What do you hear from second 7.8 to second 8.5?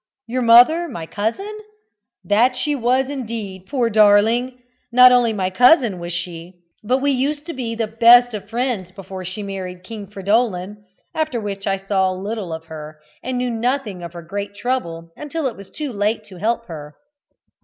best of